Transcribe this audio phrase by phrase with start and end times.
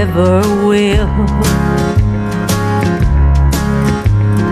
[0.00, 1.12] Ever will.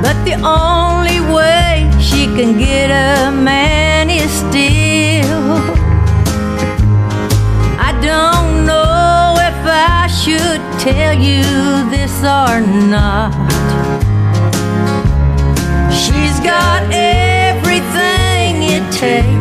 [0.05, 5.49] But the only way she can get a man is still.
[7.89, 11.45] I don't know if I should tell you
[11.95, 12.61] this or
[12.95, 13.33] not.
[16.03, 19.38] She's got everything it takes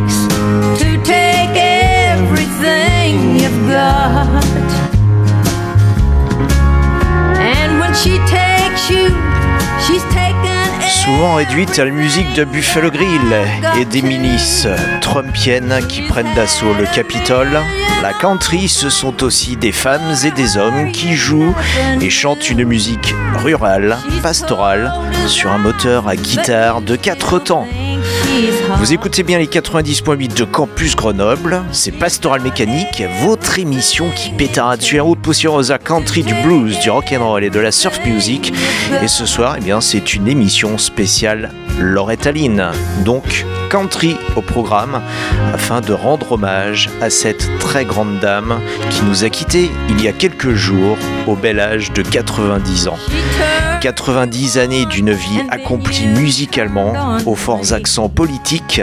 [11.04, 13.34] Souvent réduite à la musique de Buffalo Grill
[13.76, 14.68] et des milices
[15.00, 17.58] trumpiennes qui prennent d'assaut le Capitole,
[18.02, 21.56] la country, ce sont aussi des femmes et des hommes qui jouent
[22.00, 24.92] et chantent une musique rurale, pastorale,
[25.26, 27.66] sur un moteur à guitare de quatre temps.
[28.78, 34.76] Vous écoutez bien les 90.8 de Campus Grenoble, c'est Pastoral Mécanique, votre émission qui pétera
[34.76, 38.52] dessus un haut de poussiéreuse country, du blues, du rock'n'roll et de la surf music.
[39.02, 42.72] Et ce soir, eh bien, c'est une émission spéciale Loretta Lynn.
[43.04, 45.00] Donc, country au programme
[45.52, 50.08] afin de rendre hommage à cette très grande dame qui nous a quittés il y
[50.08, 50.96] a quelques jours
[51.26, 52.98] au bel âge de 90 ans.
[53.80, 58.82] 90 années d'une vie accomplie musicalement aux forts accents politiques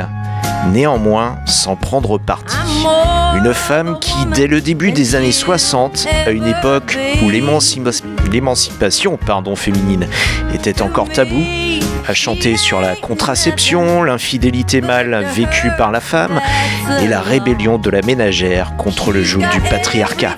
[0.71, 2.55] néanmoins sans prendre parti.
[3.35, 8.05] Une femme qui, dès le début des années 60, à une époque où l'émancipation
[9.55, 10.07] féminine
[10.53, 11.43] était encore tabou,
[12.07, 16.39] a chanté sur la contraception, l'infidélité mâle vécue par la femme
[17.01, 20.37] et la rébellion de la ménagère contre le joug du patriarcat.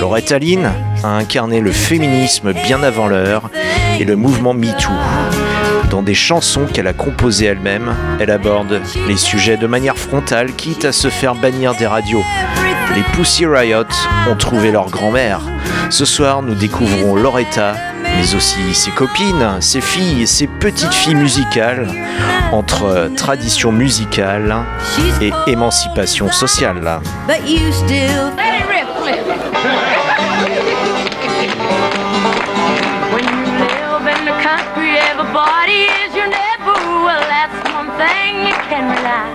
[0.00, 0.70] Loretta Lynn
[1.02, 3.50] a incarné le féminisme bien avant l'heure
[3.98, 4.92] et le mouvement MeToo.
[5.90, 10.84] Dans des chansons qu'elle a composées elle-même, elle aborde les sujets de manière frontale, quitte
[10.84, 12.24] à se faire bannir des radios.
[12.94, 13.84] Les Pussy Riot
[14.30, 15.40] ont trouvé leur grand-mère.
[15.90, 21.88] Ce soir, nous découvrons Loretta, mais aussi ses copines, ses filles, ses petites filles musicales,
[22.52, 24.54] entre tradition musicale
[25.20, 27.00] et émancipation sociale.
[35.10, 36.78] Everybody is your neighbor.
[37.04, 39.34] Well, that's one thing you can rely.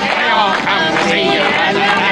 [0.00, 2.05] They all come to see you,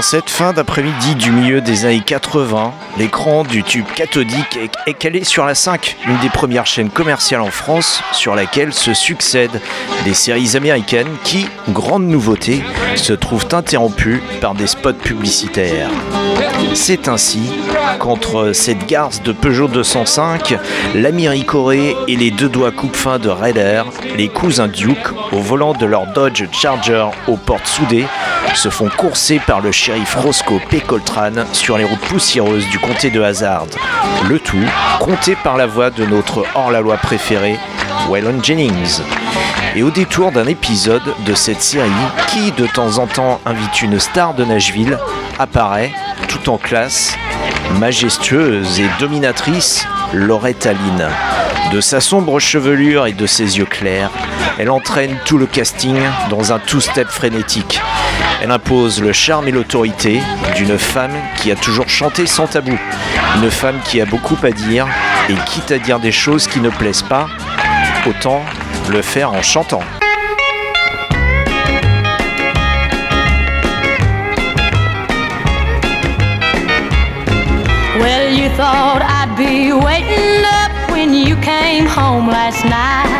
[0.00, 4.94] En cette fin d'après-midi du milieu des années 80, l'écran du tube cathodique est, est
[4.94, 9.60] calé sur la 5, une des premières chaînes commerciales en France sur laquelle se succèdent
[10.06, 12.64] des séries américaines qui, grande nouveauté,
[12.96, 15.90] se trouvent interrompues par des spots publicitaires.
[16.74, 17.50] C'est ainsi
[17.98, 20.56] qu'entre cette garce de Peugeot 205,
[20.94, 23.82] l'Américoré et les deux doigts coupe-fin de Raider,
[24.16, 28.06] les cousins Duke, au volant de leur Dodge Charger aux portes soudées,
[28.54, 30.80] se font courser par le shérif Roscoe P.
[30.80, 33.66] Coltrane sur les routes poussiéreuses du comté de Hazard.
[34.28, 34.56] Le tout
[35.00, 37.56] compté par la voix de notre hors-la-loi préféré,
[38.08, 39.02] Waylon Jennings.
[39.76, 41.90] Et au détour d'un épisode de cette série,
[42.28, 44.98] qui de temps en temps invite une star de Nashville,
[45.38, 45.92] apparaît,
[46.26, 47.16] tout en classe,
[47.78, 51.08] majestueuse et dominatrice, Loretta Lynn.
[51.72, 54.10] De sa sombre chevelure et de ses yeux clairs,
[54.58, 55.96] elle entraîne tout le casting
[56.30, 57.80] dans un two-step frénétique.
[58.42, 60.20] Elle impose le charme et l'autorité
[60.56, 62.76] d'une femme qui a toujours chanté sans tabou.
[63.36, 64.88] Une femme qui a beaucoup à dire
[65.28, 67.28] et quitte à dire des choses qui ne plaisent pas,
[68.04, 68.42] autant
[68.88, 69.82] le faire en chantant.
[77.98, 83.10] Well, you thought I'd be waiting up when you came home last night.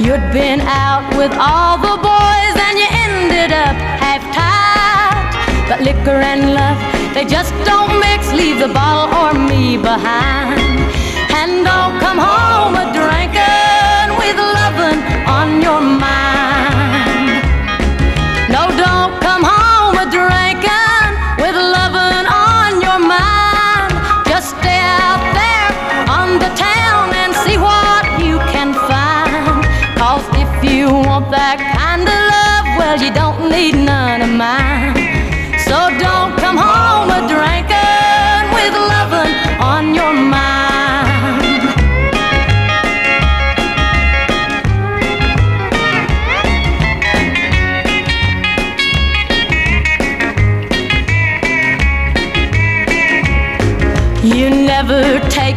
[0.00, 5.68] You'd been out with all the boys and you ended up half tied.
[5.68, 6.78] But liquor and love,
[7.14, 8.32] they just don't mix.
[8.32, 11.01] Leave the bottle or me behind.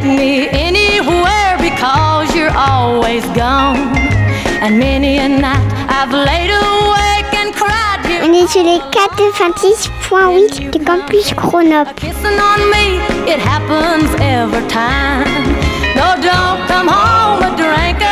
[0.05, 3.77] Me anywhere because you're always gone.
[4.61, 8.01] And many a night I've laid awake and cried.
[8.23, 11.87] On est sur les 96.8 de Campus Chronop.
[11.95, 15.25] Kissing on me, it happens every time.
[15.95, 18.04] No, don't come home a drinking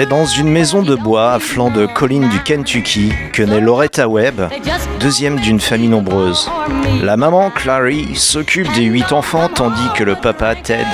[0.00, 4.08] C'est dans une maison de bois à flanc de collines du Kentucky que naît Loretta
[4.08, 4.48] Webb,
[5.00, 6.48] deuxième d'une famille nombreuse.
[7.02, 10.86] La maman, Clary, s'occupe des huit enfants tandis que le papa, Ted,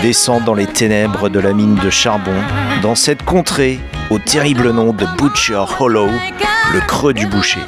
[0.00, 2.32] descend dans les ténèbres de la mine de charbon,
[2.80, 3.78] dans cette contrée
[4.08, 6.08] au terrible nom de Butcher Hollow,
[6.72, 7.60] le creux du boucher.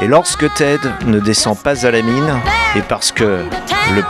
[0.00, 2.40] Et lorsque Ted ne descend pas à la mine,
[2.76, 3.40] et parce que
[3.92, 4.04] le,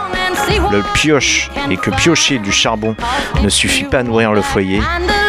[0.71, 2.95] le pioche et que piocher du charbon
[3.41, 4.79] ne suffit pas à nourrir le foyer,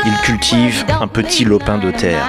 [0.06, 2.24] il cultive un petit lopin de terre.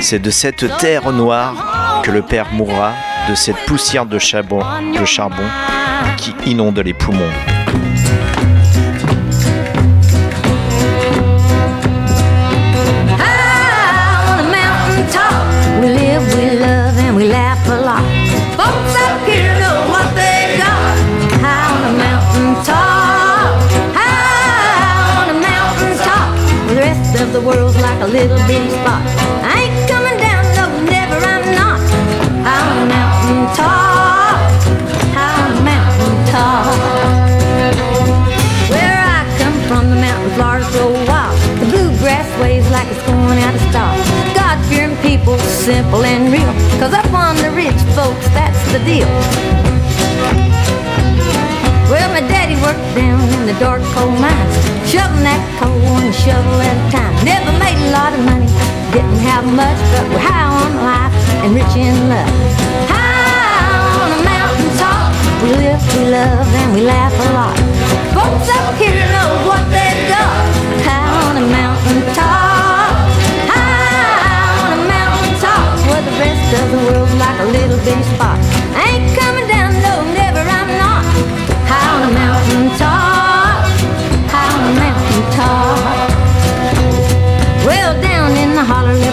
[0.00, 2.92] C'est de cette terre noire que le père mourra,
[3.28, 4.60] de cette poussière de charbon,
[4.98, 5.48] de charbon
[6.18, 7.32] qui inonde les poumons.
[27.32, 29.00] The world's like a little bitty spot.
[29.40, 31.80] I ain't coming down, no, never, I'm not.
[32.44, 34.36] A mountain top,
[35.16, 36.76] a mountain top.
[38.68, 41.32] Where I come from, the mountain Florida's so wild.
[41.60, 43.96] The bluegrass waves like it's going out of style.
[44.34, 46.52] God-fearing people, simple and real.
[46.78, 49.08] Cause up on the ridge, folks, that's the deal.
[52.94, 57.12] Down in the dark coal mines, shoveling that coal one shovel at a time.
[57.24, 58.48] Never made a lot of money,
[58.92, 62.28] didn't have much, but we're high on life and rich in love.
[62.92, 65.08] High on a mountain top,
[65.40, 67.56] we live, we love, and we laugh a lot.
[68.12, 70.44] Folks up here know what they've got.
[70.84, 72.92] High on a mountain top,
[73.48, 78.04] high on a mountain top, where the rest of the world's like a little bitty
[78.12, 78.36] spot.
[78.76, 79.31] Ain't coming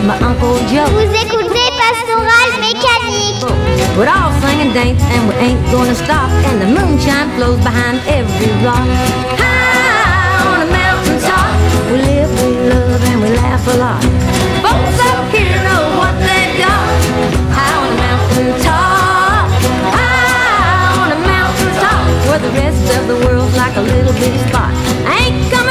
[0.05, 0.85] my Uncle Joe.
[0.91, 1.69] Vous écoutez
[3.99, 6.31] We're all sing and dance and we ain't gonna stop.
[6.47, 8.87] And the moonshine flows behind every rock.
[9.35, 11.51] High on a mountain top,
[11.91, 13.99] we live, we love, and we laugh a lot.
[14.63, 16.87] Folks up here know what they've got.
[17.51, 19.51] High on a mountain top,
[19.91, 21.99] high on a mountain top,
[22.31, 24.71] where the rest of the world's like a little bitty spot.
[25.11, 25.68] I ain't coming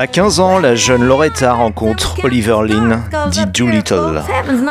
[0.00, 4.22] À 15 ans, la jeune Loretta rencontre Oliver Lynn, dit Doolittle.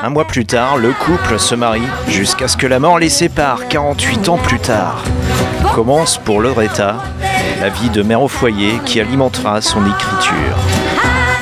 [0.01, 3.67] Un mois plus tard, le couple se marie jusqu'à ce que la mort les sépare
[3.67, 5.03] 48 ans plus tard.
[5.75, 6.95] Commence pour Loretta
[7.61, 10.57] la vie de mère au foyer qui alimentera son écriture.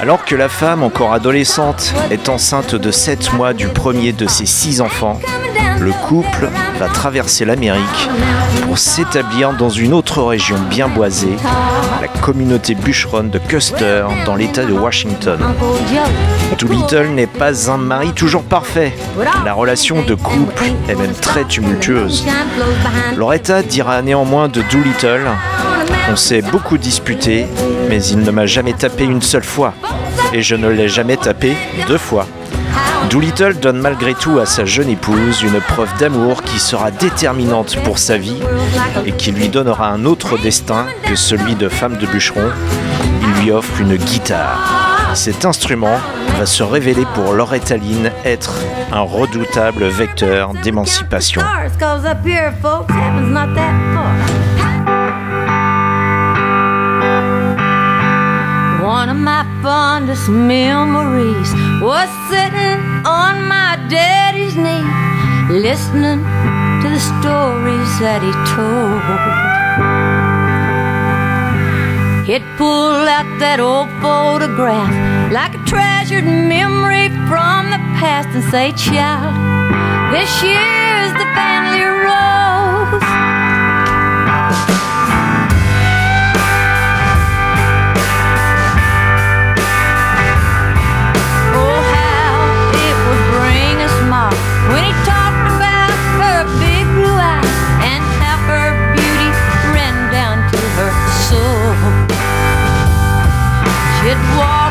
[0.02, 4.46] Alors que la femme, encore adolescente, est enceinte de 7 mois du premier de ses
[4.46, 5.18] 6 enfants,
[5.80, 8.10] le couple va traverser l'Amérique
[8.66, 11.36] pour s'établir dans une autre région bien boisée,
[12.02, 15.40] la communauté bûcheronne de Custer dans l'État de Washington.
[16.58, 18.94] Doolittle n'est pas un mari toujours parfait.
[19.46, 22.26] La relation de couple est même très tumultueuse.
[23.16, 25.28] Loretta dira néanmoins de Doolittle
[26.10, 27.48] On s'est beaucoup disputé,
[27.90, 29.74] mais il ne m'a jamais tapé une seule fois.
[30.34, 31.56] Et je ne l'ai jamais tapé
[31.88, 32.28] deux fois.
[33.10, 38.00] Doolittle donne malgré tout à sa jeune épouse une preuve d'amour qui sera déterminante pour
[38.00, 38.42] sa vie
[39.06, 42.50] et qui lui donnera un autre destin que celui de femme de bûcheron.
[43.22, 45.12] Il lui offre une guitare.
[45.14, 46.00] Cet instrument
[46.38, 48.54] va se révéler pour Loretta Lynn être
[48.92, 51.42] un redoutable vecteur d'émancipation.
[60.30, 61.54] Memories
[63.06, 64.86] on my daddy's knee,
[65.54, 66.20] listening
[66.82, 69.02] to the stories that he told.
[72.28, 78.72] He'd pull out that old photograph like a treasured memory from the past and say,
[78.74, 79.34] Child,
[80.12, 83.17] this year's the family rose.
[104.08, 104.67] It was.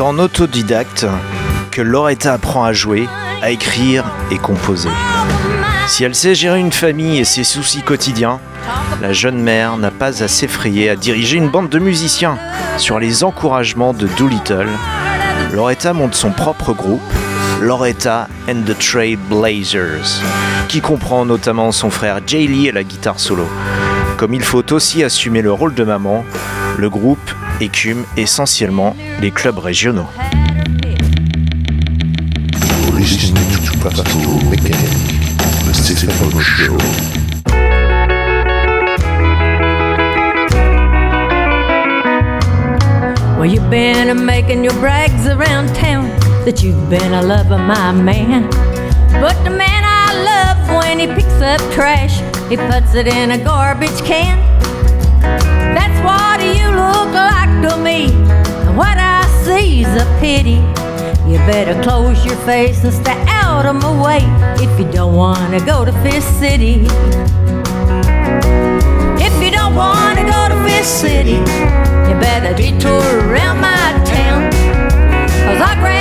[0.00, 1.06] En autodidacte
[1.70, 3.06] que Loretta apprend à jouer,
[3.42, 4.88] à écrire et composer.
[5.88, 8.40] Si elle sait gérer une famille et ses soucis quotidiens,
[9.02, 12.38] la jeune mère n'a pas à s'effrayer à diriger une bande de musiciens.
[12.78, 14.68] Sur les encouragements de Doolittle,
[15.52, 17.02] Loretta monte son propre groupe,
[17.60, 20.22] Loretta and the Trailblazers,
[20.68, 23.46] qui comprend notamment son frère Jay Lee à la guitare solo.
[24.16, 26.24] Comme il faut aussi assumer le rôle de maman,
[26.78, 27.30] le groupe
[27.60, 30.06] écume essentiellement les clubs régionaux.
[43.38, 46.10] Well, you've been a making your brags around town
[46.44, 48.50] that you've been a lover, my man.
[49.20, 53.38] But the man I love when he picks up trash, he puts it in a
[53.38, 54.38] garbage can.
[55.74, 58.12] That's what you look like to me.
[58.66, 60.60] And what I see's a pity.
[61.30, 64.20] You better close your face and stay out of my way
[64.62, 66.86] if you don't wanna go to Fist City.
[69.22, 71.38] If you don't wanna go to Fist City,
[72.08, 74.50] you better detour around my town.
[75.46, 75.99] Cause I'll grab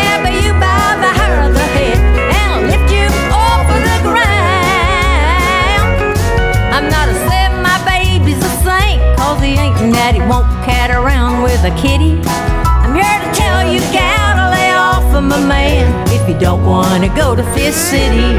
[10.14, 12.20] he daddy won't cat around with a kitty.
[12.26, 16.66] I'm here to tell you, gal, to lay off of my man if you don't
[16.66, 18.34] wanna go to Fist City.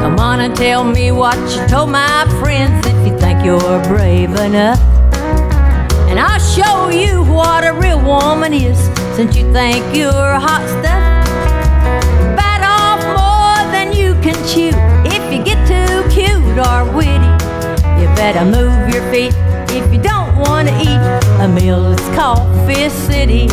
[0.00, 4.34] Come on and tell me what you told my friends if you think you're brave
[4.36, 4.80] enough.
[6.08, 8.78] And I'll show you what a real woman is
[9.16, 11.26] since you think you're hot stuff.
[12.36, 14.85] Bite off more than you can chew
[18.50, 19.34] move your feet
[19.70, 21.00] if you don't want to eat
[21.44, 23.46] a meal that's called Fist City.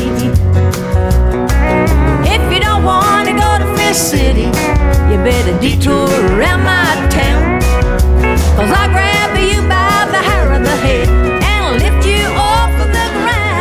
[2.26, 4.48] If you don't want to go to Fist City,
[5.10, 6.08] you better detour
[6.38, 7.44] around my town.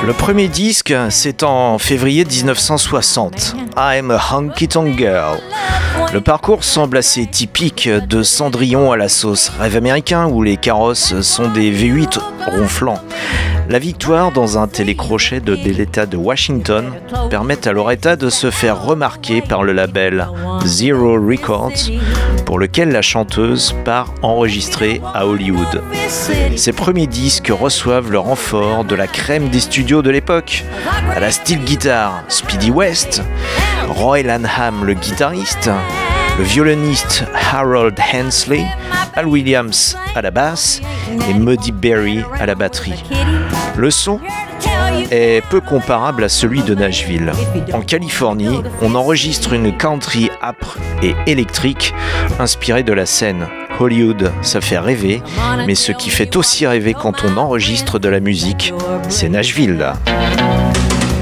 [0.04, 3.54] Le premier disque, c'est en février 1960.
[3.76, 5.40] I'm a Honky Tonk Girl.
[6.12, 11.20] Le parcours semble assez typique de Cendrillon à la sauce rêve américain où les carrosses
[11.22, 13.00] sont des V8 ronflants.
[13.68, 16.92] La victoire dans un télécrochet de l'État de Washington
[17.30, 20.28] permet à Loretta de se faire remarquer par le label
[20.66, 21.90] Zero Records
[22.44, 25.82] pour lequel la chanteuse part enregistrer à Hollywood.
[26.56, 30.64] Ses premiers disques reçoivent le renfort de la crème des studios de l'époque,
[31.14, 33.22] à la steel guitar Speedy West,
[33.88, 35.70] Roy Lanham le guitariste,
[36.38, 38.64] le violoniste Harold Hensley,
[39.14, 40.80] Al Williams à la basse
[41.28, 43.02] et Muddy Berry à la batterie.
[43.76, 44.20] Le son
[45.10, 47.32] est peu comparable à celui de Nashville.
[47.72, 51.94] En Californie, on enregistre une country âpre et électrique
[52.38, 53.46] inspirée de la scène.
[53.80, 55.22] Hollywood, ça fait rêver,
[55.66, 58.72] mais ce qui fait aussi rêver quand on enregistre de la musique,
[59.08, 59.92] c'est Nashville.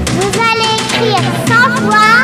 [0.05, 2.20] Vous allez écrire sans voix,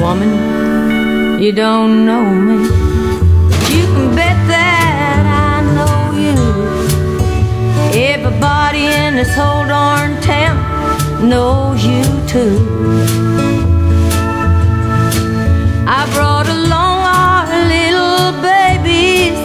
[0.00, 2.64] Woman, you don't know me.
[3.76, 6.36] You can bet that I know you.
[7.92, 10.56] Everybody in this whole darn town
[11.28, 12.56] knows you too.
[15.86, 19.36] I brought along our little babies,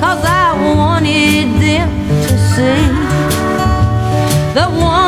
[0.00, 1.88] cause I wanted them
[2.26, 2.82] to see
[4.54, 5.07] the woman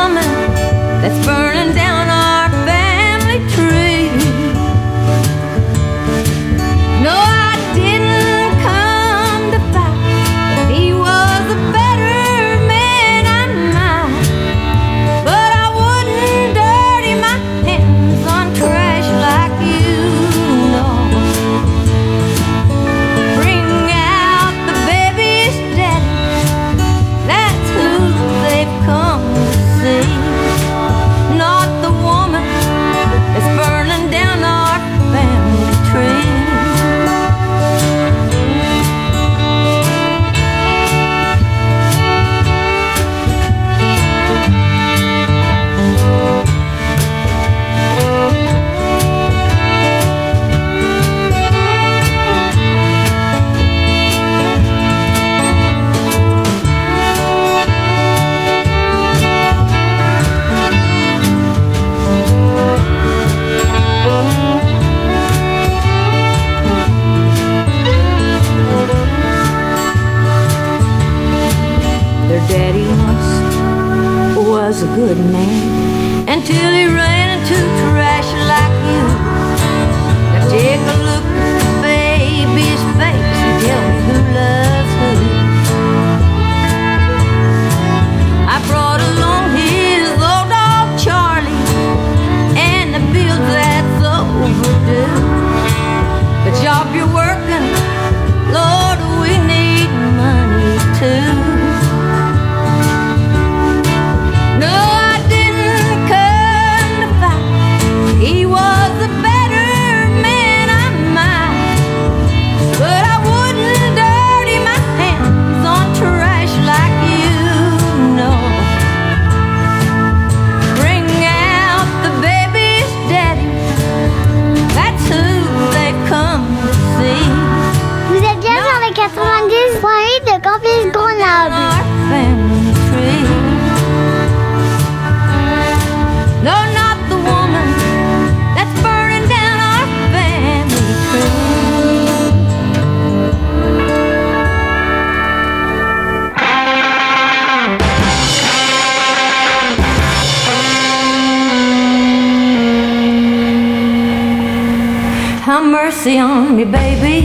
[155.71, 157.25] mercy on me, baby.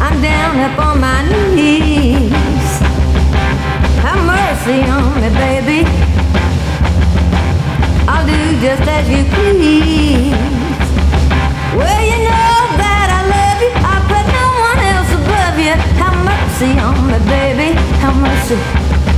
[0.00, 1.20] I'm down up on my
[1.54, 2.30] knees.
[4.04, 5.80] Have mercy on me, baby.
[8.06, 10.32] I'll do just as you please.
[11.76, 13.72] Well, you know that I love you.
[13.92, 15.74] I put no one else above you.
[16.02, 17.68] Have mercy on me, baby.
[17.98, 19.11] Have mercy.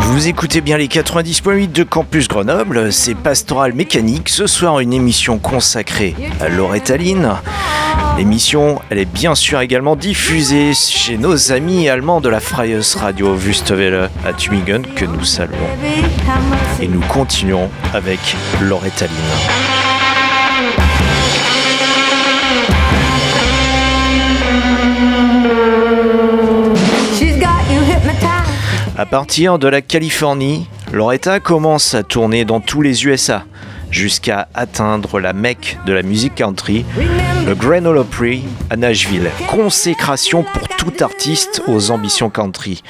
[0.00, 4.28] Vous écoutez bien les 90.8 de Campus Grenoble, c'est Pastoral Mécanique.
[4.28, 7.32] Ce soir, une émission consacrée à Loretta Lynn.
[8.16, 13.34] L'émission, elle est bien sûr également diffusée chez nos amis allemands de la Freies Radio
[13.34, 15.56] Wüstewelle à Tübingen que nous saluons.
[16.80, 19.06] Et nous continuons avec Loretta
[28.96, 33.44] À partir de la Californie, Loretta commence à tourner dans tous les USA
[33.90, 36.84] jusqu'à atteindre la mecque de la musique country,
[37.44, 39.30] le Grand Ole Opry à Nashville.
[39.48, 42.82] Consécration pour tout artiste aux ambitions country.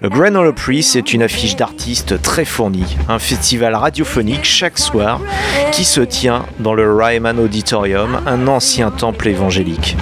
[0.00, 5.20] Le Grand Ole Opry, c'est une affiche d'artistes très fournie, un festival radiophonique chaque soir
[5.72, 9.96] qui se tient dans le Ryman Auditorium, un ancien temple évangélique.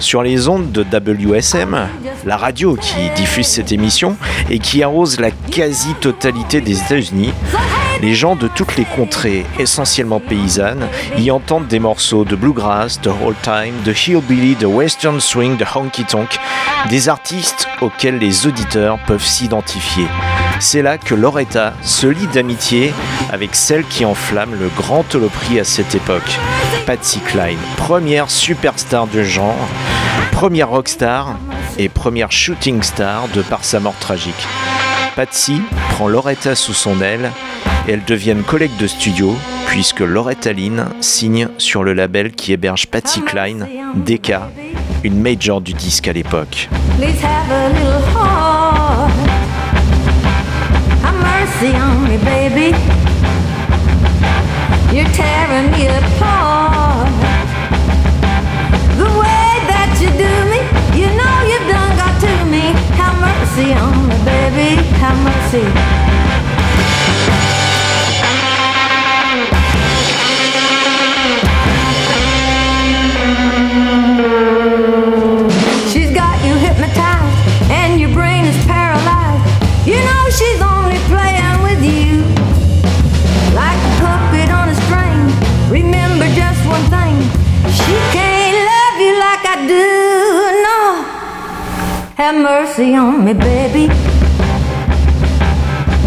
[0.00, 1.88] Sur les ondes de WSM,
[2.26, 4.16] la radio qui diffuse cette émission
[4.50, 7.32] et qui arrose la quasi-totalité des États-Unis,
[8.02, 13.10] les gens de toutes les contrées, essentiellement paysannes, y entendent des morceaux de bluegrass, de
[13.10, 16.36] old time, de hillbilly, de western swing, de honky tonk,
[16.90, 20.06] des artistes auxquels les auditeurs peuvent s'identifier.
[20.58, 22.92] C'est là que Loretta se lie d'amitié
[23.30, 26.38] avec celle qui enflamme le grand holoprix à cette époque,
[26.86, 29.68] Patsy Cline, première superstar de genre,
[30.32, 31.36] première rockstar
[31.78, 34.34] et première shooting star de par sa mort tragique.
[35.14, 35.60] Patsy
[35.90, 37.30] prend Loretta sous son aile
[37.88, 39.34] et elles deviennent collègues de studio
[39.66, 44.50] puisque Loretta Lynn signe sur le label qui héberge Patsy Cline, Decca,
[45.04, 46.68] une major du disque à l'époque.
[63.56, 64.82] Mercy on me, baby.
[64.98, 66.05] Have mercy.
[92.42, 93.88] Mercy on me, baby.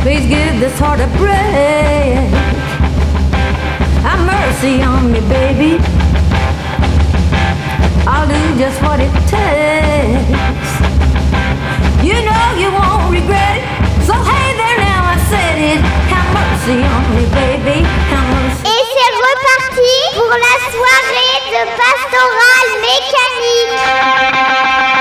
[0.02, 2.30] Please give this heart a break.
[4.06, 5.78] Have mercy on me, baby.
[8.08, 10.72] I'll do just what it takes.
[12.04, 13.66] You know you won't regret it.
[14.08, 15.80] So hey there now, I said it.
[16.12, 17.78] Have mercy on me, baby.
[18.12, 18.62] Have mercy.
[18.72, 24.99] Et c'est reparti pour la soirée de pastoral mécanique.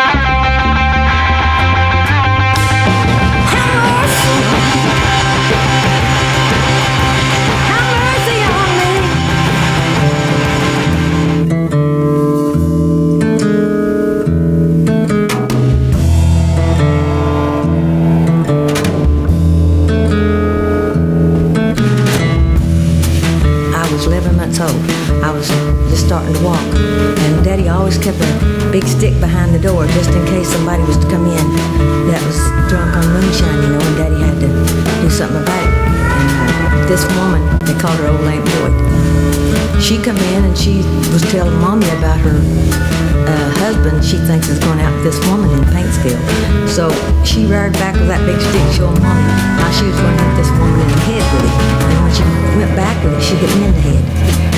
[48.49, 51.57] Stick showing Mommy how she was going to this woman in the head with it.
[51.85, 52.25] And when she
[52.57, 54.05] went back with it, she hit me in the head.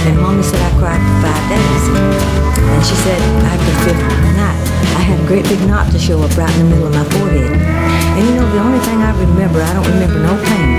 [0.06, 1.84] And mommy said I cried for five days.
[1.90, 4.02] And she said after the fifth
[4.38, 4.58] night,
[4.94, 7.04] I had a great big knot to show up right in the middle of my
[7.18, 7.50] forehead.
[7.50, 10.70] And you know, the only thing I remember, I don't remember no pain,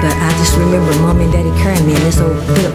[0.00, 2.72] but I just remember mommy and daddy carrying me in this old pillow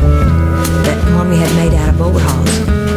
[0.84, 2.95] that mommy had made out of overalls.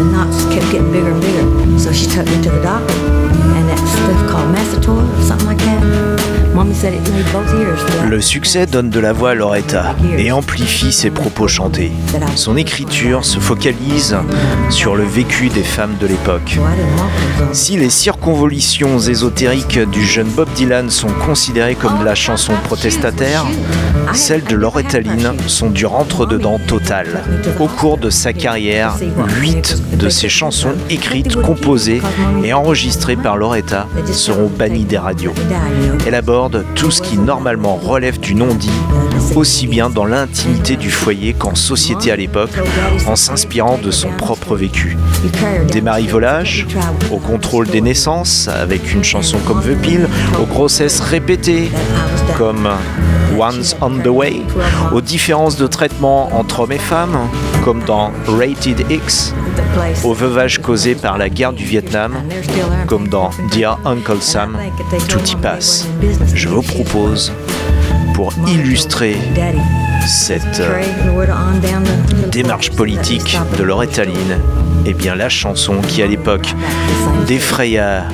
[0.00, 3.68] The knots kept getting bigger and bigger, so she took me to the doctor, and
[3.68, 6.54] that stuff called Macetor or something like that.
[6.54, 7.84] Mommy said it made both ears.
[7.84, 8.08] black.
[8.08, 11.92] Le succès donne de la voix à Loretta et amplifie ses propos chantés.
[12.34, 14.16] Son écriture se focalise
[14.70, 16.58] sur le vécu des femmes de l'époque.
[17.52, 23.44] Si les circonvolutions ésotériques du jeune Bob Dylan sont considérées comme de la chanson protestataire,
[24.14, 27.22] celles de Loretta Lynn sont du rentre-dedans total.
[27.58, 28.96] Au cours de sa carrière,
[29.40, 32.02] huit de ses chansons écrites, composées
[32.44, 35.34] et enregistrées par Loretta seront bannies des radios.
[36.06, 38.70] Elle aborde tout ce qui normalement relève du non-dit,
[39.36, 42.50] aussi bien dans l'intimité du foyer qu'en société à l'époque,
[43.06, 44.96] en s'inspirant de son propre vécu.
[45.70, 46.66] Des marivolages,
[47.10, 50.08] au contrôle des naissances, avec une chanson comme The Pill,
[50.40, 51.70] aux grossesses répétées,
[52.36, 52.68] comme
[53.40, 54.42] One's on the Way,
[54.92, 57.16] aux différences de traitement entre hommes et femmes,
[57.64, 59.34] comme dans Rated X,
[60.04, 62.12] au veuvage causé par la guerre du Vietnam,
[62.86, 64.58] comme dans Dear Uncle Sam,
[65.08, 65.88] tout y passe.
[66.34, 67.32] Je vous propose,
[68.12, 69.16] pour illustrer
[70.06, 70.82] cette euh,
[72.30, 74.38] démarche politique de Loretta Lynn,
[74.84, 76.54] eh bien la chanson qui à l'époque
[77.26, 78.04] défraya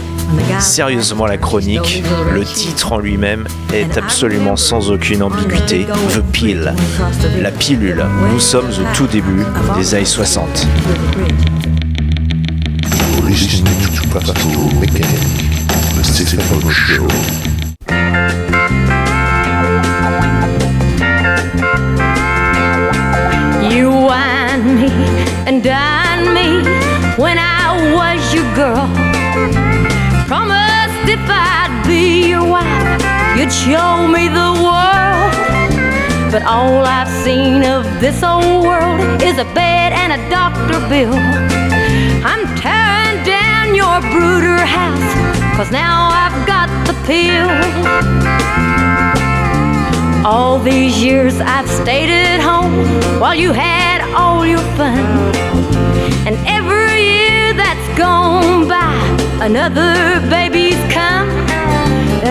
[0.60, 6.74] sérieusement la chronique, le titre en lui-même est absolument sans aucune ambiguïté, The Pill,
[7.40, 8.04] la pilule.
[8.32, 9.44] Nous sommes au tout début
[9.76, 10.66] des années 60.
[13.16, 15.20] You're listening to Pastoral Mechanic,
[15.96, 17.06] the Stefano Show.
[23.70, 23.90] You
[24.64, 24.88] me
[25.46, 26.62] and dine me
[27.16, 29.05] when I was your girl.
[31.16, 33.00] If I'd be your wife,
[33.38, 35.32] you'd show me the world.
[36.30, 41.16] But all I've seen of this old world is a bed and a doctor bill.
[42.30, 45.10] I'm tearing down your brooder house,
[45.56, 47.50] cause now I've got the pill.
[50.26, 52.76] All these years I've stayed at home
[53.20, 55.00] while you had all your fun.
[56.28, 58.92] And every year that's gone by,
[59.40, 59.96] another
[60.28, 60.65] come.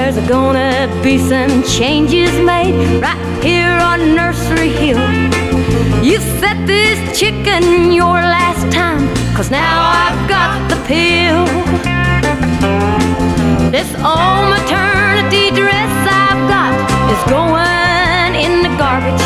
[0.05, 5.01] There's gonna be some changes made right here on Nursery Hill.
[6.03, 9.01] You set this chicken your last time,
[9.35, 11.43] cause now I've got the pill.
[13.71, 16.73] This old maternity dress I've got
[17.09, 19.25] is going in the garbage.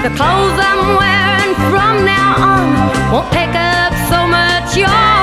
[0.00, 5.21] The clothes I'm wearing from now on won't take up so much yardage.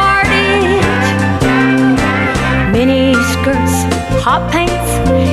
[4.19, 4.91] Hot pants,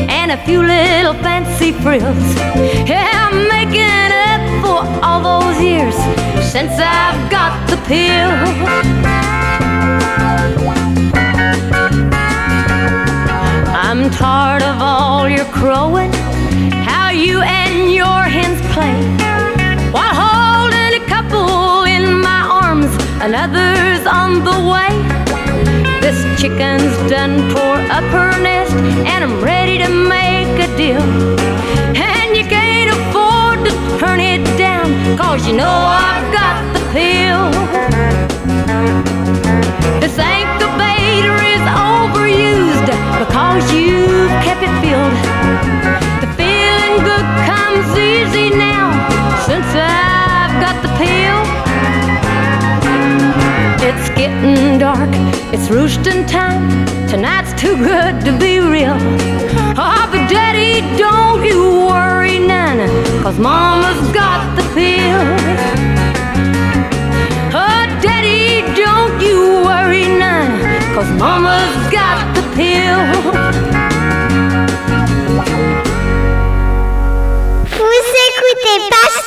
[0.09, 2.29] and a few little fancy frills.
[2.88, 5.96] Yeah, I'm making up for all those years
[6.53, 8.33] since I've got the pill.
[13.88, 16.12] I'm tired of all your crowing,
[16.90, 18.96] how you and your hens play.
[19.90, 25.06] While holding a couple in my arms, another's on the way.
[26.47, 31.03] Chicken's done tore up her nest, and I'm ready to make a deal.
[31.97, 34.87] And you can't afford to turn it down,
[35.19, 37.51] cause you know I've got the pill.
[39.99, 45.17] This incubator is overused because you've kept it filled.
[46.23, 48.87] The feeling good comes easy now
[49.49, 51.46] since I've got the pill.
[53.79, 55.11] It's getting dark,
[55.53, 56.87] it's roosting time.
[57.09, 58.97] Tonight's too good to be real.
[59.79, 62.89] Oh, but daddy, don't you worry none,
[63.23, 65.87] cause mama's got the pill.
[67.59, 70.61] Oh, Daddy, don't you worry none,
[70.95, 73.01] cause Mama's got the pill.
[77.79, 79.26] Vous écoutez Pastoral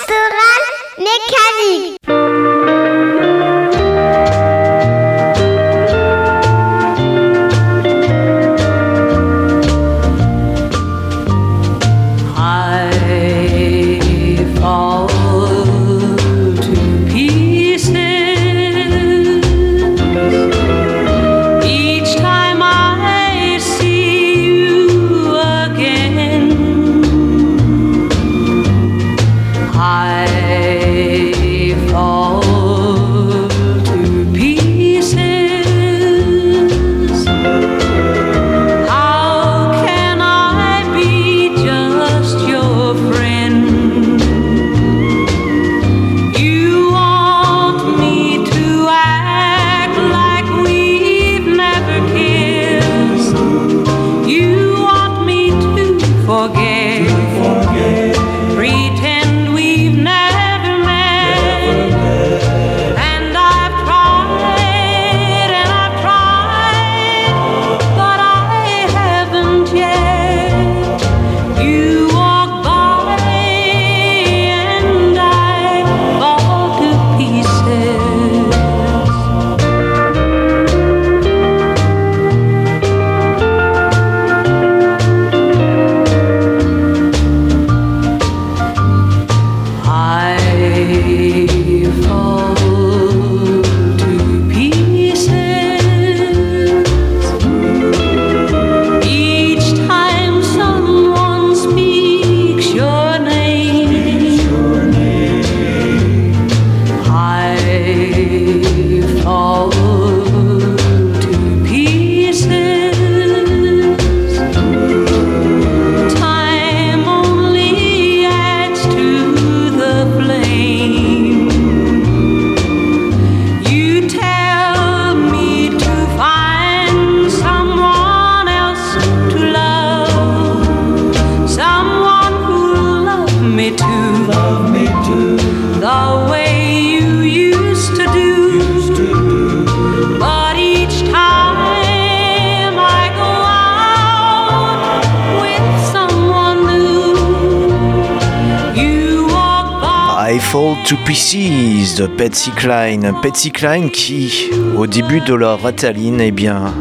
[150.52, 153.14] Fall to Pieces de Patsy Cline.
[153.22, 156.34] Patsy Cline qui, au début de leur Rataline, eh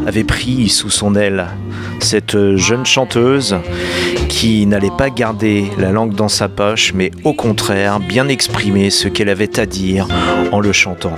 [0.07, 1.45] avait pris sous son aile
[1.99, 3.57] cette jeune chanteuse
[4.27, 9.07] qui n'allait pas garder la langue dans sa poche, mais au contraire bien exprimer ce
[9.07, 10.07] qu'elle avait à dire
[10.51, 11.13] en le chantant.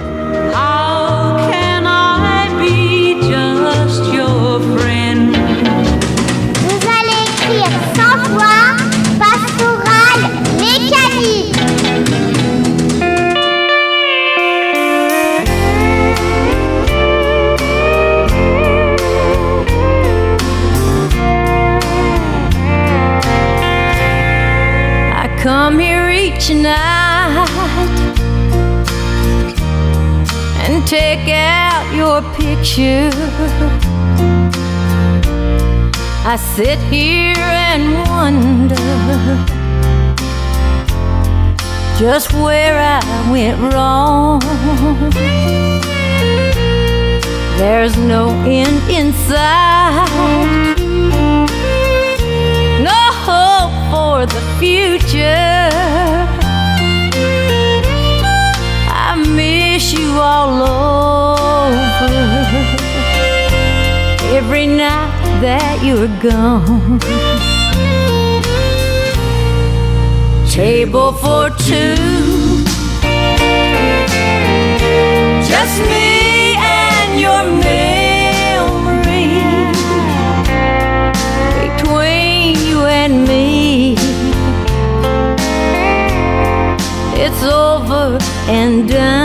[32.12, 33.10] Your picture.
[36.34, 38.76] I sit here and wonder
[41.98, 44.42] just where I went wrong.
[47.58, 48.24] There's no
[48.62, 50.80] end in sight
[52.90, 56.11] no hope for the future.
[59.94, 62.14] You all over
[64.38, 67.00] every night that you're gone.
[70.50, 71.96] Table for two,
[75.52, 79.28] just me and your memory
[81.64, 83.96] between you and me.
[87.24, 89.21] It's over and done.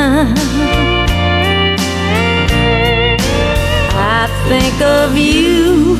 [4.78, 5.96] Think of you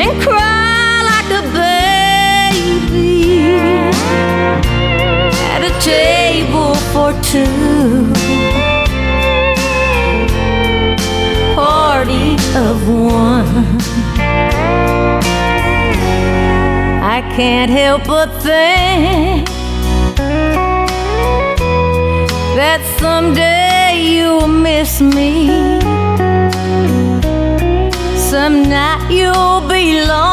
[0.00, 3.02] and cry like a baby
[5.52, 8.12] at a table for two.
[11.54, 13.66] party of one.
[17.02, 19.46] I can't help but think
[22.56, 23.49] that someday
[25.02, 25.78] me.
[28.16, 30.29] Some night you'll be lonely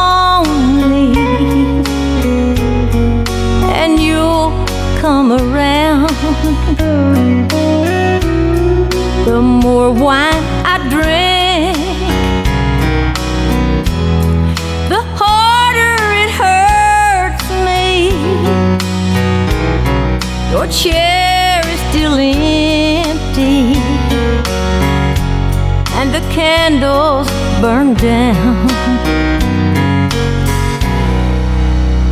[26.88, 27.28] candles
[27.60, 28.68] burn down.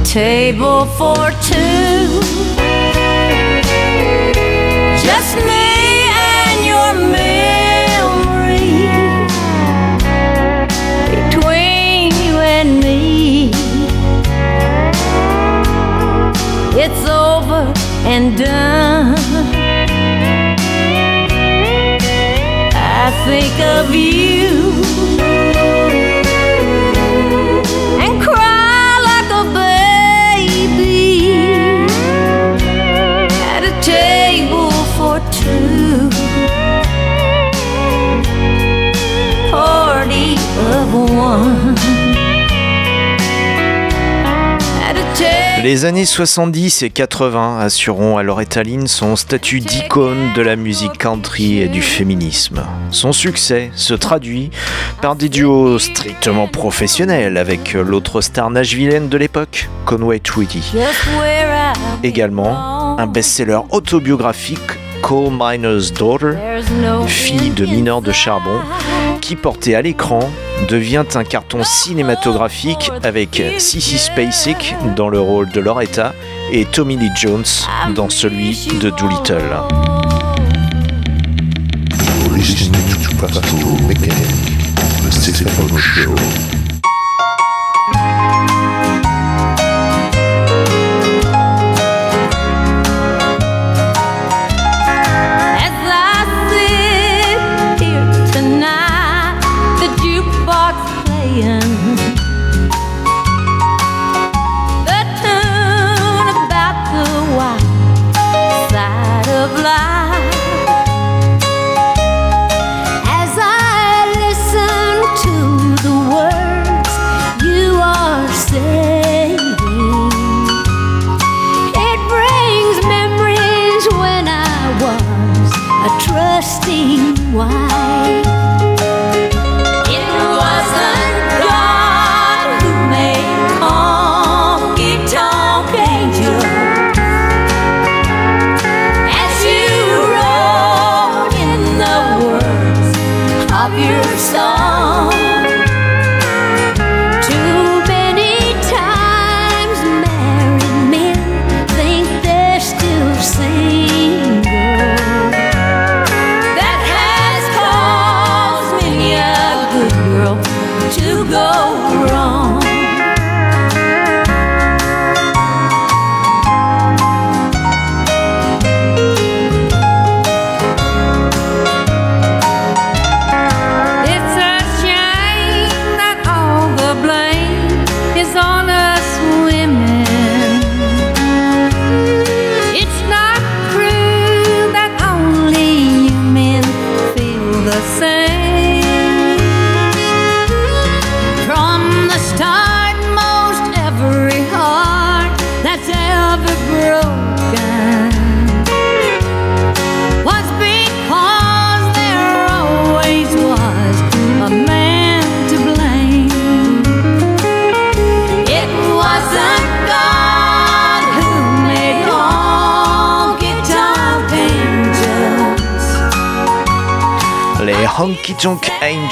[0.04, 2.20] Table for two,
[5.06, 5.66] just me
[6.32, 8.70] and your memory
[11.14, 13.50] between you and me.
[16.82, 17.72] It's over
[18.12, 19.16] and done.
[22.74, 24.25] I think of you
[45.66, 50.96] Les années 70 et 80 assureront à Loretta Lynn son statut d'icône de la musique
[50.96, 52.62] country et du féminisme.
[52.92, 54.52] Son succès se traduit
[55.02, 60.62] par des duos strictement professionnels avec l'autre star nashvillienne de l'époque, Conway Twitty.
[62.04, 64.60] Également, un best-seller autobiographique,
[65.02, 66.34] Coal Miner's Daughter,
[67.08, 68.60] fille de mineurs de charbon,
[69.26, 70.20] qui porté à l'écran
[70.68, 76.14] devient un carton cinématographique avec Sissy Spacek dans le rôle de Loretta
[76.52, 77.42] et Tommy Lee Jones
[77.96, 79.42] dans celui de Doolittle.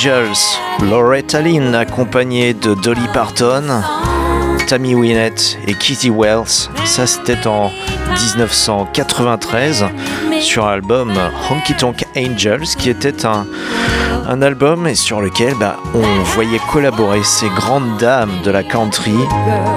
[0.05, 3.62] Angels, Loretta Lynn accompagnée de Dolly Parton,
[4.66, 6.68] Tammy Wynette et Kitty Wells.
[6.84, 7.70] Ça c'était en
[8.11, 9.86] 1993
[10.40, 11.14] sur l'album
[11.48, 17.48] Honky Tonk Angels qui était un, album et sur lequel bah, on voyait collaborer ces
[17.48, 19.14] grandes dames de la country,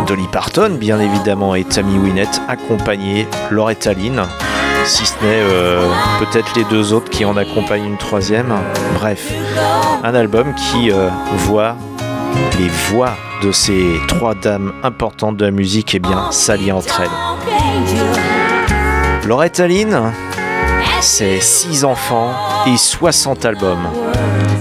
[0.07, 3.27] Dolly Parton bien évidemment et Tammy Wynette accompagnées.
[3.49, 4.27] Loretta Lynn
[4.87, 5.85] si ce n'est euh,
[6.19, 8.53] peut-être les deux autres qui en accompagnent une troisième.
[8.93, 9.33] Bref,
[10.03, 11.75] un album qui euh, voit
[12.57, 13.11] les voix
[13.43, 17.09] de ces trois dames importantes de la musique et s'allier entre elles.
[19.27, 20.13] Loretta Lynn,
[21.01, 22.31] c'est 6 enfants
[22.65, 23.89] et 60 albums.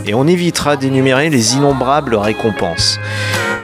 [0.06, 2.98] Et on évitera d'énumérer les innombrables récompenses.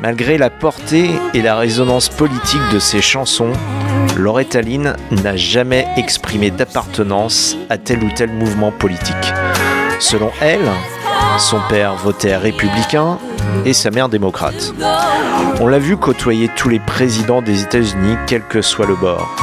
[0.02, 3.52] Malgré la portée et la résonance politique de ses chansons,
[4.16, 9.32] Loretta Lynn n'a jamais exprimé d'appartenance à tel ou tel mouvement politique.
[10.00, 10.68] Selon elle,
[11.38, 13.16] son père votait républicain
[13.64, 14.74] et sa mère démocrate.
[15.60, 19.36] On l'a vu côtoyer tous les présidents des États-Unis, quel que soit le bord.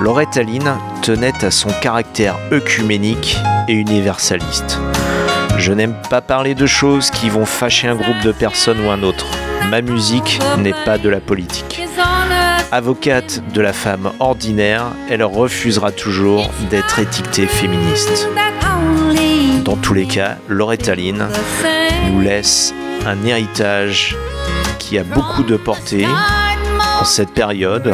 [0.00, 3.36] Loretta Lynn tenait à son caractère œcuménique
[3.68, 4.80] et universaliste.
[5.58, 9.02] Je n'aime pas parler de choses qui vont fâcher un groupe de personnes ou un
[9.02, 9.26] autre.
[9.70, 11.82] Ma musique n'est pas de la politique.
[12.70, 18.28] Avocate de la femme ordinaire, elle refusera toujours d'être étiquetée féministe.
[19.64, 21.28] Dans tous les cas, Loretta Lynn
[22.10, 22.74] nous laisse
[23.06, 24.16] un héritage
[24.78, 26.06] qui a beaucoup de portée
[27.00, 27.92] en cette période.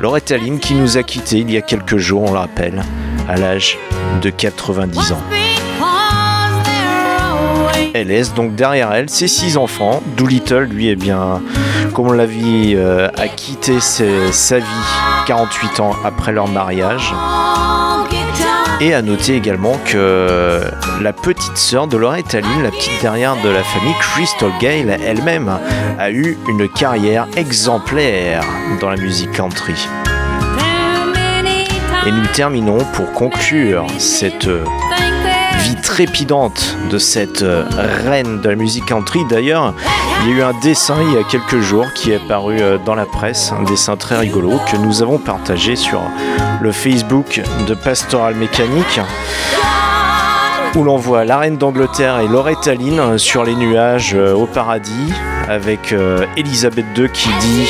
[0.00, 2.82] Loretta Lynn qui nous a quittés il y a quelques jours, on le rappelle,
[3.28, 3.78] à l'âge
[4.22, 5.22] de 90 ans.
[7.96, 10.02] Elle laisse donc derrière elle ses six enfants.
[10.16, 11.40] Doolittle, lui, eh bien,
[11.92, 14.64] comme on l'a vu, euh, a quitté sa vie
[15.28, 17.14] 48 ans après leur mariage.
[18.80, 20.60] Et à noter également que
[21.00, 25.56] la petite sœur de Loretta Lynn, la petite dernière de la famille, Crystal Gale, elle-même
[25.96, 28.42] a eu une carrière exemplaire
[28.80, 29.86] dans la musique country.
[32.06, 34.64] Et nous terminons pour conclure cette euh,
[35.82, 37.64] trépidante de cette euh,
[38.06, 39.20] reine de la musique country.
[39.28, 39.74] D'ailleurs,
[40.22, 42.78] il y a eu un dessin il y a quelques jours qui est paru euh,
[42.84, 46.00] dans la presse, un dessin très rigolo que nous avons partagé sur
[46.60, 49.00] le Facebook de Pastoral Mécanique
[50.76, 55.12] où l'on voit la reine d'Angleterre et Loretta Lynn sur les nuages euh, au paradis
[55.48, 57.68] avec euh, Elisabeth II qui dit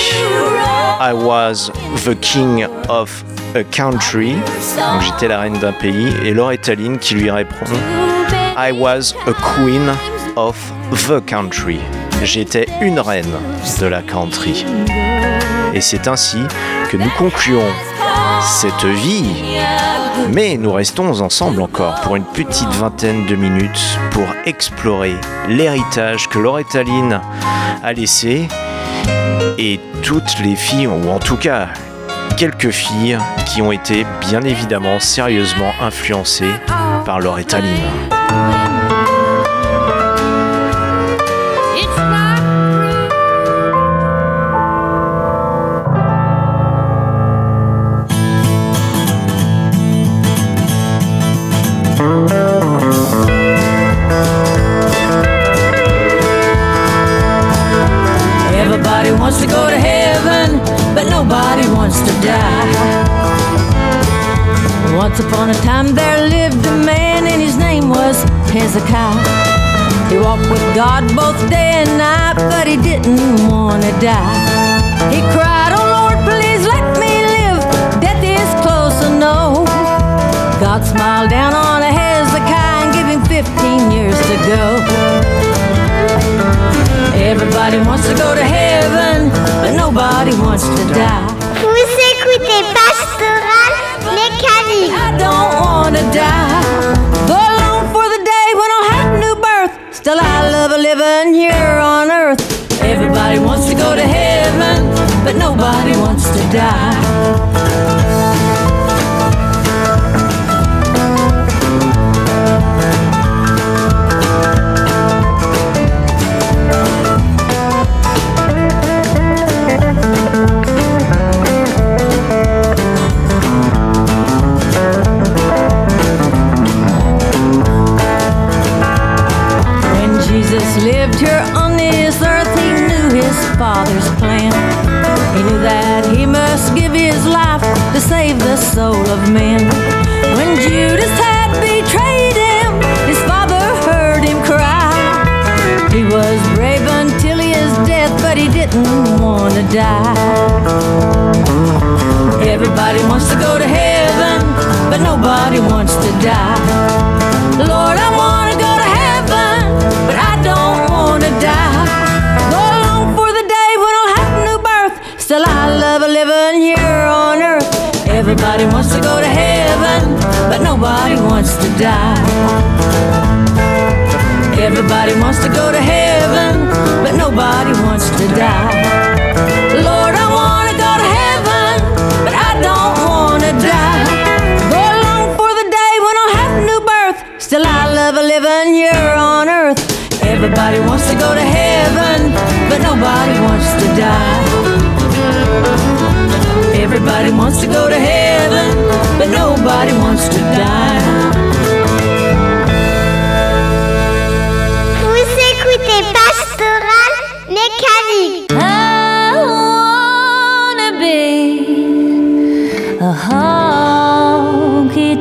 [1.00, 1.70] I was
[2.04, 3.24] the king of
[3.54, 4.36] a country,
[5.00, 7.66] j'étais la reine d'un pays, et Loretta Lynn qui lui répond
[8.56, 9.92] I was a queen
[10.36, 10.56] of
[11.08, 11.80] the country.
[12.22, 13.32] J'étais une reine
[13.80, 14.64] de la country.
[15.74, 16.38] Et c'est ainsi
[16.90, 17.72] que nous concluons
[18.42, 19.58] cette vie.
[20.32, 25.16] Mais nous restons ensemble encore pour une petite vingtaine de minutes pour explorer
[25.48, 27.20] l'héritage que Loretta Lynn
[27.82, 28.48] a laissé
[29.58, 31.68] et toutes les filles, ou en tout cas
[32.36, 36.52] quelques filles, qui ont été bien évidemment sérieusement influencées
[37.04, 38.93] par Loretta Lynn.
[70.34, 74.34] walk with God both day and night, but he didn't want to die.
[75.14, 77.60] He cried, Oh Lord, please let me live.
[78.02, 79.64] Death is close and no.
[80.60, 84.64] God smiled down on Hezekiah and gave him 15 years to go.
[87.14, 89.30] Everybody wants to go to heaven,
[89.62, 91.28] but nobody wants to die.
[91.62, 93.72] Vous écoutez Pastoral
[94.18, 94.92] Mécanique.
[94.92, 97.13] I don't want to die.
[100.96, 102.13] living here on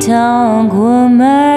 [0.06, 1.53] tongue woman.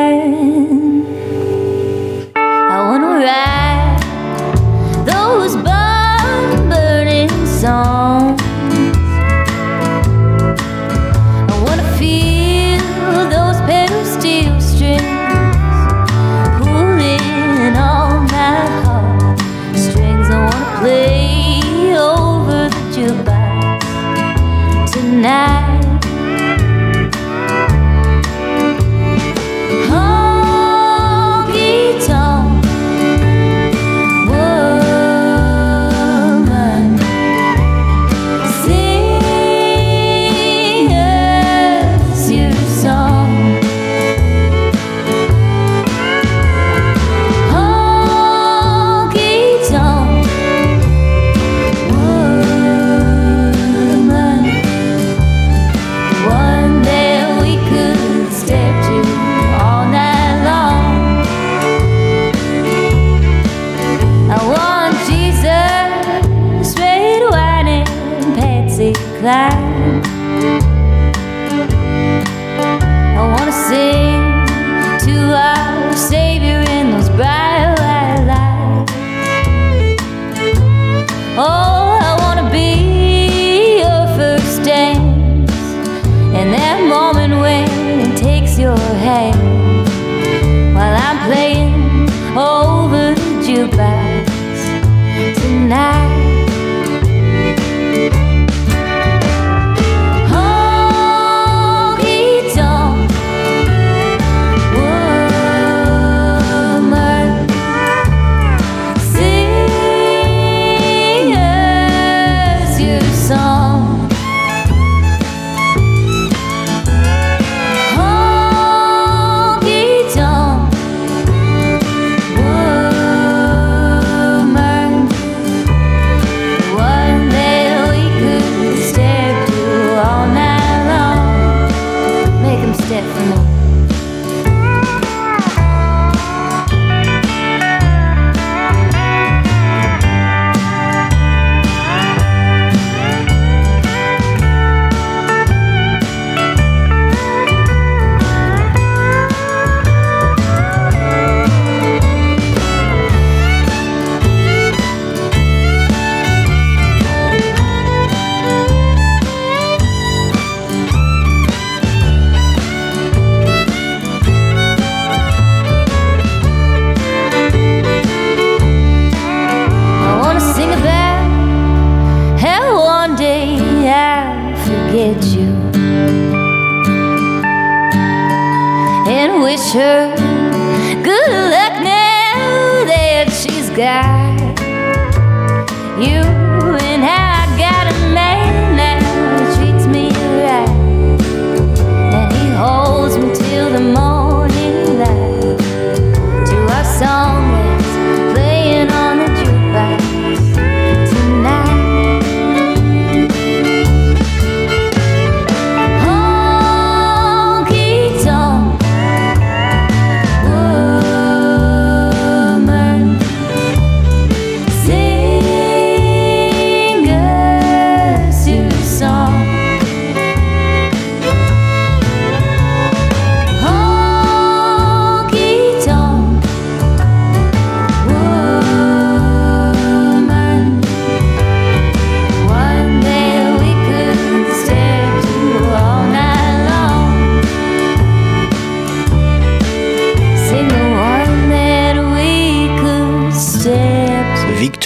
[113.26, 113.85] song.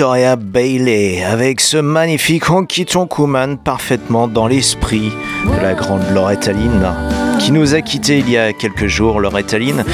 [0.01, 5.13] Victoria Bailey avec ce magnifique Honky Tonk Woman parfaitement dans l'esprit
[5.45, 6.91] de la grande Loretta Lynn
[7.39, 9.85] qui nous a quitté il y a quelques jours, Loretta Lynn,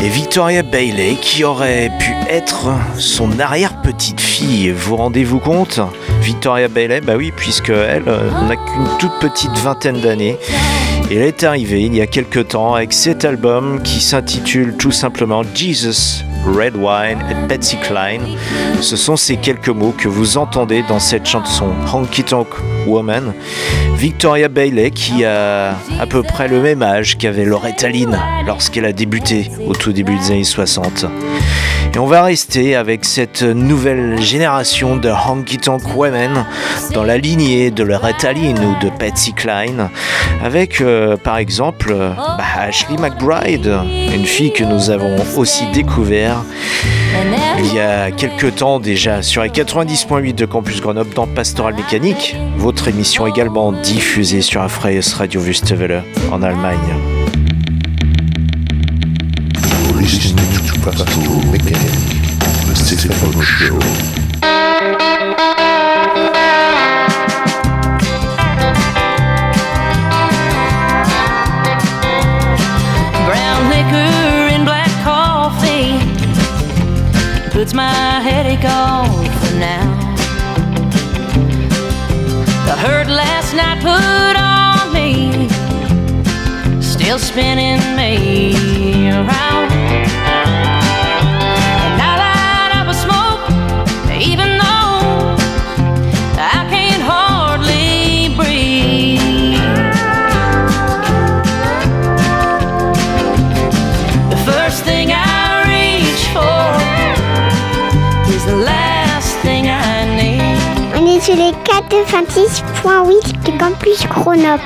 [0.00, 4.70] et Victoria Bailey qui aurait pu être son arrière-petite-fille.
[4.70, 5.78] Vous rendez-vous compte?
[6.22, 10.38] Victoria Bailey, bah oui, puisque elle euh, n'a qu'une toute petite vingtaine d'années.
[11.10, 15.42] Elle est arrivée il y a quelques temps avec cet album qui s'intitule tout simplement
[15.54, 18.20] Jesus, Red Wine et Betsy Klein.
[18.80, 22.48] Ce sont ces quelques mots que vous entendez dans cette chanson Honky Tonk
[22.86, 23.34] Woman.
[23.96, 28.92] Victoria Bailey qui a à peu près le même âge qu'avait Loretta Lynn lorsqu'elle a
[28.92, 31.06] débuté au tout début des années 60.
[31.92, 36.46] Et on va rester avec cette nouvelle génération de honky tonk women
[36.92, 39.88] dans la lignée de Loretta Lynn ou de Patsy Cline,
[40.42, 43.72] avec euh, par exemple bah, Ashley McBride,
[44.14, 46.44] une fille que nous avons aussi découvert
[47.58, 52.36] il y a quelques temps déjà sur les 90.8 de Campus Grenoble dans Pastoral Mécanique,
[52.56, 57.19] votre émission également diffusée sur Freies Radio Wüstewelle en Allemagne.
[60.00, 60.36] Listening
[60.66, 61.92] to Pastoral Mechanic,
[62.66, 62.74] the
[63.42, 63.78] Show.
[73.26, 76.00] Brown liquor and black coffee
[77.50, 79.06] puts my headache off
[79.44, 79.84] for now.
[82.64, 84.29] The hurt last night put
[87.10, 90.19] still spinning me around.
[111.88, 114.60] 96.8 Campus chronop.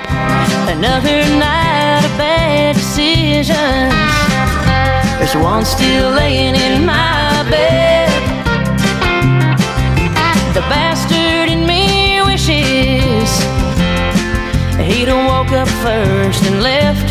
[0.69, 3.95] Another night of bad decisions.
[5.19, 8.11] There's one still laying in my bed.
[10.55, 13.31] The bastard in me wishes
[14.83, 17.04] he'd have woke up first and left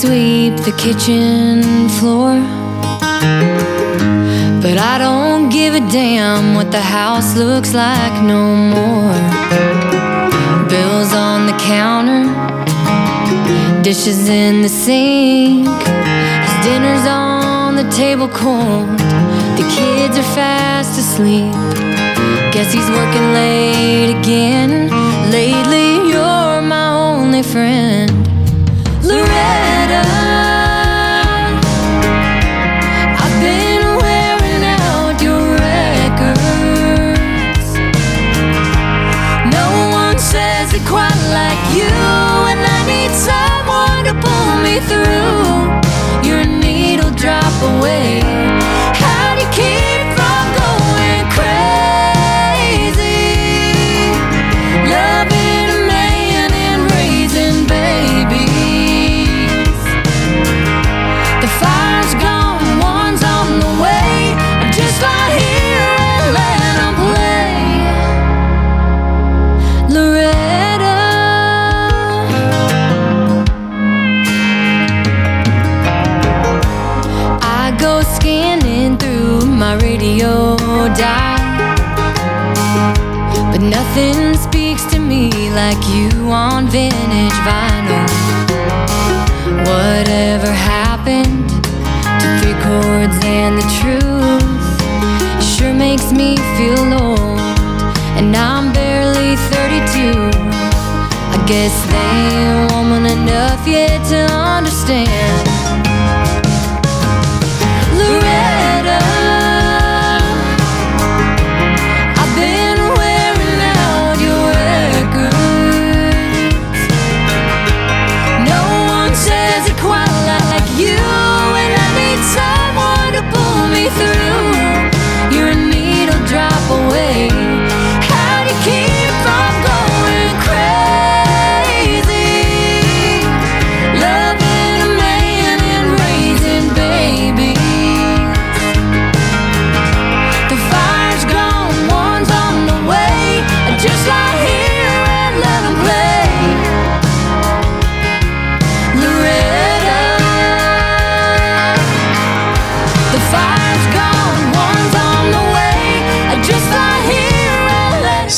[0.00, 2.34] sweep the kitchen floor.
[4.62, 9.18] But I don't give a damn what the house looks like no more.
[10.68, 12.22] Bills on the counter,
[13.82, 15.66] dishes in the sink.
[16.46, 18.88] His dinner's on the table cold.
[19.58, 21.52] The kids are fast asleep.
[22.52, 24.70] Guess he's working late again.
[25.32, 28.17] Lately, you're my only friend.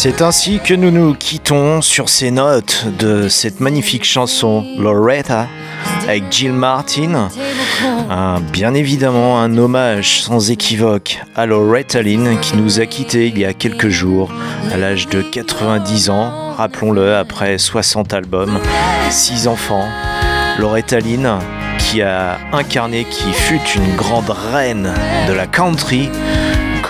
[0.02, 5.46] C'est ainsi que nous nous quittons sur ces notes de cette magnifique chanson Loretta
[6.04, 7.28] avec Jill Martin.
[8.50, 13.44] Bien évidemment un hommage sans équivoque à Loretta Lynn qui nous a quittés il y
[13.44, 14.32] a quelques jours
[14.72, 18.58] à l'âge de 90 ans, rappelons-le, après 60 albums,
[19.10, 19.86] 6 enfants.
[20.58, 21.40] Loretta Lynn
[21.78, 24.94] qui a incarné, qui fut une grande reine
[25.28, 26.08] de la country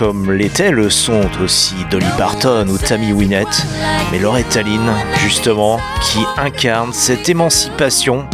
[0.01, 3.67] comme l'était le son aussi Dolly Parton ou Tammy Wynette,
[4.11, 8.25] mais Loretta Lynn, justement, qui incarne cette émancipation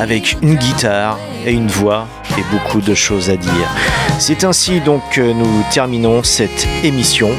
[0.00, 3.76] avec une guitare et une voix et beaucoup de choses à dire.
[4.18, 7.30] C'est ainsi donc que nous terminons cette émission.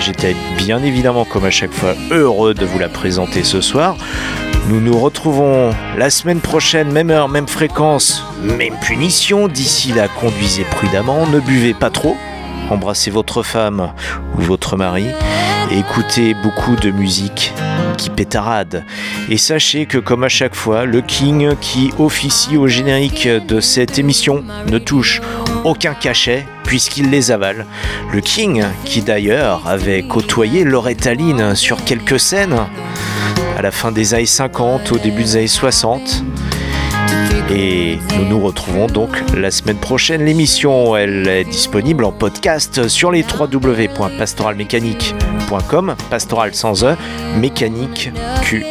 [0.00, 3.96] J'étais bien évidemment, comme à chaque fois, heureux de vous la présenter ce soir.
[4.70, 9.46] Nous nous retrouvons la semaine prochaine, même heure, même fréquence, même punition.
[9.46, 12.16] D'ici là, conduisez prudemment, ne buvez pas trop,
[12.70, 13.92] embrassez votre femme
[14.36, 15.06] ou votre mari
[15.70, 17.52] et écoutez beaucoup de musique
[17.96, 18.84] qui pétarade.
[19.28, 23.98] Et sachez que comme à chaque fois, le King qui officie au générique de cette
[23.98, 25.20] émission ne touche
[25.64, 27.66] aucun cachet puisqu'il les avale.
[28.12, 31.12] Le King qui d'ailleurs avait côtoyé Loretta
[31.54, 32.56] sur quelques scènes
[33.56, 36.24] à la fin des années 50, au début des années 60.
[37.52, 40.24] Et nous nous retrouvons donc la semaine prochaine.
[40.24, 46.94] L'émission, elle est disponible en podcast sur les www.pastoralmécanique.com pastoral sans E,
[47.38, 48.64] mécanique QUE.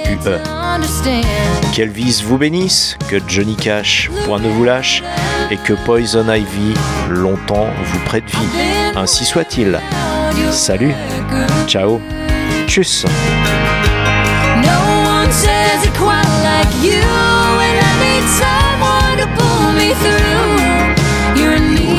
[1.74, 5.04] Qu'Elvis vous bénisse, que Johnny Cash point ne vous lâche,
[5.52, 6.74] et que Poison Ivy
[7.10, 8.48] longtemps vous prête vie.
[8.96, 9.78] Ainsi soit-il.
[10.52, 10.94] Salut,
[11.68, 12.00] ciao,
[12.66, 13.06] tchuss.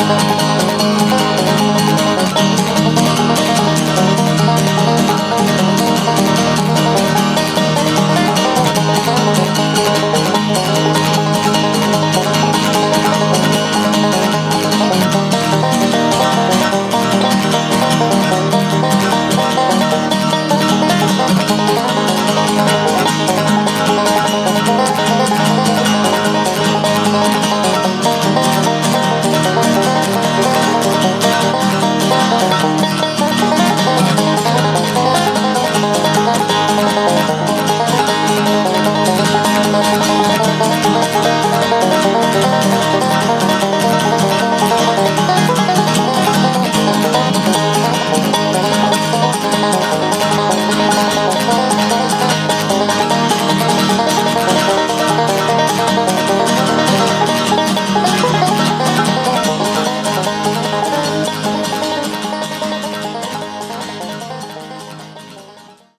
[0.00, 0.59] Música